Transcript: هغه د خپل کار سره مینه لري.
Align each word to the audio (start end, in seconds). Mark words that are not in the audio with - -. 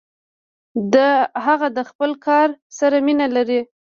هغه 1.45 1.67
د 1.77 1.79
خپل 1.89 2.11
کار 2.27 2.47
سره 2.79 2.97
مینه 3.05 3.27
لري. 3.35 3.61